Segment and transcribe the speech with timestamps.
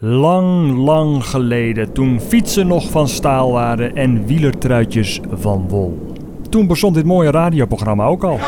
[0.00, 6.06] Lang, lang geleden, toen fietsen nog van staal waren en wielertruitjes van wol.
[6.48, 8.38] Toen bestond dit mooie radioprogramma ook al.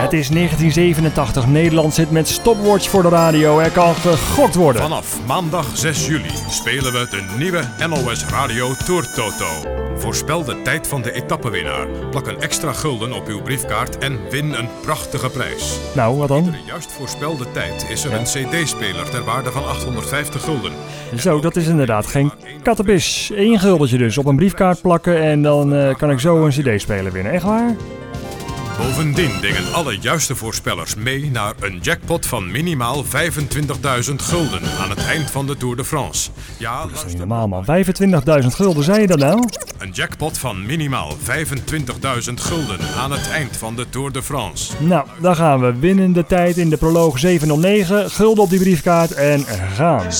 [0.00, 3.58] Het is 1987, Nederland zit met stopwatch voor de radio.
[3.58, 4.82] Er kan gegokt worden.
[4.82, 9.78] Vanaf maandag 6 juli spelen we de nieuwe NOS Radio Tour Toto.
[9.96, 11.86] Voorspel de tijd van de etappewinnaar.
[12.10, 15.78] Plak een extra gulden op uw briefkaart en win een prachtige prijs.
[15.94, 16.44] Nou, wat dan?
[16.44, 20.72] De juist voorspelde tijd is er een cd-speler ter waarde van 850 gulden.
[21.16, 22.32] Zo, dat is inderdaad geen
[22.62, 23.32] kattenbis.
[23.34, 27.12] Eén guldetje dus op een briefkaart plakken en dan eh, kan ik zo een cd-speler
[27.12, 27.32] winnen.
[27.32, 27.76] Echt waar?
[28.80, 33.10] Bovendien dingen alle juiste voorspellers mee naar een jackpot van minimaal 25.000
[34.16, 36.30] gulden aan het eind van de Tour de France.
[36.58, 37.64] Ja, Dat is niet normaal man.
[38.42, 39.48] 25.000 gulden, zei je dat nou?
[39.80, 44.72] Een jackpot van minimaal 25.000 gulden aan het eind van de Tour de France.
[44.78, 45.78] Nou, dan gaan we.
[45.78, 48.10] Winnende tijd in de proloog 709.
[48.10, 49.44] Gulden op die briefkaart en
[49.74, 50.02] gaan.
[50.02, 50.18] 6,55, 6,57.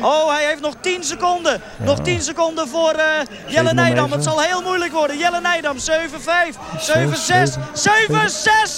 [0.00, 1.60] Oh, hij heeft nog 10 seconden.
[1.84, 3.04] Nog 10 seconden voor eh,
[3.46, 3.74] Jelle 7,9.
[3.74, 4.12] Nijdam.
[4.12, 5.18] Het zal heel moeilijk worden.
[5.18, 7.82] Jelle Nijdam, 7,5, 7,6, 7,6,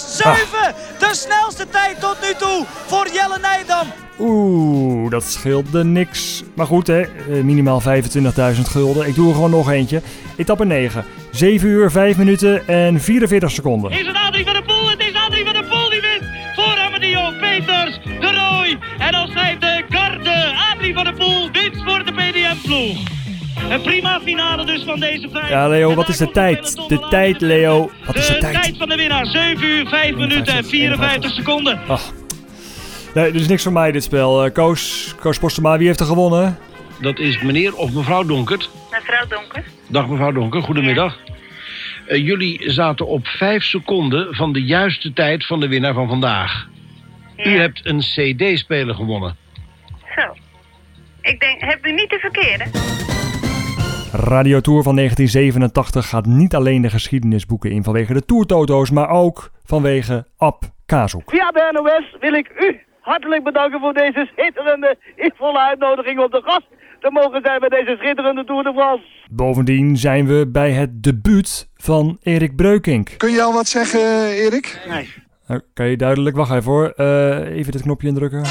[0.09, 0.75] 7.
[0.99, 2.65] De snelste tijd tot nu toe
[2.95, 3.87] voor Jelle Nijdam.
[4.19, 6.43] Oeh, dat scheelde niks.
[6.53, 7.09] Maar goed hè, eh,
[7.43, 9.07] minimaal 25.000 gulden.
[9.07, 10.01] Ik doe er gewoon nog eentje.
[10.35, 11.05] Etappe 9.
[11.31, 13.91] 7 uur, 5 minuten en 44 seconden.
[13.91, 14.89] Is het Adrie van der Poel?
[14.89, 16.23] Het is Adrie van der Poel die wint
[16.55, 18.77] voor Amadeo Peters, de Roy.
[18.97, 20.53] En dan schrijft de Garde.
[20.73, 22.97] Adrie van der Poel wint voor de PDM-ploeg.
[23.69, 25.49] Een prima finale dus van deze vijf.
[25.49, 26.75] Ja, Leo, wat is de tijd?
[26.87, 27.89] De tijd, Leo.
[28.05, 28.53] Wat is de De tijd?
[28.53, 31.79] tijd van de winnaar, 7 uur, 5 minuten en 54 seconden.
[31.87, 32.11] Ach.
[33.15, 34.45] Nee, dit is niks voor mij dit spel.
[34.45, 36.57] Eh, Koos, Koos Postema, wie heeft er gewonnen?
[37.01, 38.69] Dat is meneer of mevrouw Donkert.
[38.91, 39.63] Mevrouw Donker.
[39.87, 41.17] Dag mevrouw Donker, goedemiddag.
[42.07, 46.67] Eh, jullie zaten op 5 seconden van de juiste tijd van de winnaar van vandaag.
[47.37, 49.35] U hebt een cd-speler gewonnen.
[50.15, 50.35] Zo.
[51.21, 52.65] Ik denk, heb u niet de verkeerde?
[54.11, 59.51] Radio Tour van 1987 gaat niet alleen de geschiedenisboeken in vanwege de Tourtoto's, maar ook
[59.65, 61.29] vanwege Ab Kazoek.
[61.29, 64.97] Via de NOS wil ik u hartelijk bedanken voor deze schitterende,
[65.37, 66.67] volle uitnodiging om de gast
[66.99, 69.03] te mogen zijn bij deze schitterende Tour de France.
[69.31, 73.09] Bovendien zijn we bij het debuut van Erik Breukink.
[73.17, 74.85] Kun je al wat zeggen, Erik?
[74.89, 75.13] Nee.
[75.47, 76.89] Nou, kan je duidelijk, wacht even hoor.
[76.89, 78.43] Eh, even dit knopje indrukken.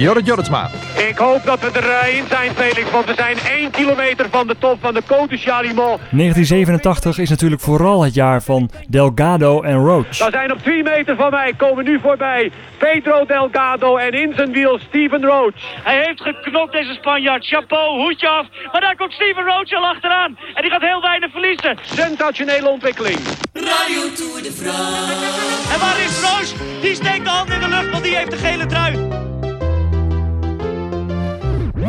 [0.00, 0.70] Jorrit Jorritsma.
[1.08, 4.78] Ik hoop dat we erin zijn, Felix, want we zijn 1 kilometer van de top
[4.80, 6.00] van de Côte Chalimont.
[6.10, 10.16] 1987 is natuurlijk vooral het jaar van Delgado en Roach.
[10.16, 14.52] Daar zijn op 3 meter van mij, komen nu voorbij Pedro Delgado en in zijn
[14.52, 15.54] wiel Steven Roach.
[15.82, 17.46] Hij heeft geknokt deze Spanjaard.
[17.46, 18.46] Chapeau, hoedje af.
[18.72, 20.38] Maar daar komt Steven Roach al achteraan.
[20.54, 21.78] En die gaat heel weinig verliezen.
[21.82, 23.18] Sensationele ontwikkeling.
[23.52, 25.72] Radio Tour de France.
[25.72, 26.80] En waar is Roach?
[26.80, 29.23] Die steekt de hand in de lucht, want die heeft de gele trui.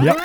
[0.06, 0.16] Ja.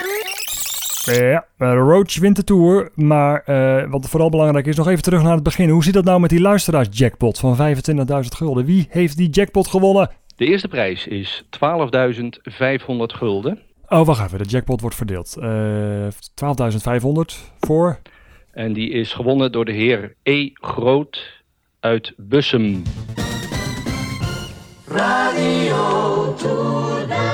[1.05, 5.23] Ja, eh, Roach wint de Tour, maar eh, wat vooral belangrijk is, nog even terug
[5.23, 5.69] naar het begin.
[5.69, 8.65] Hoe zit dat nou met die luisteraarsjackpot van 25.000 gulden?
[8.65, 10.11] Wie heeft die jackpot gewonnen?
[10.37, 11.57] De eerste prijs is 12.500
[13.07, 13.59] gulden.
[13.89, 15.37] Oh, wacht even, de jackpot wordt verdeeld.
[15.37, 17.99] Eh 12.500 voor...
[18.53, 20.51] En die is gewonnen door de heer E.
[20.53, 21.43] Groot
[21.81, 22.83] uit Bussum.
[24.87, 27.30] Radio Tour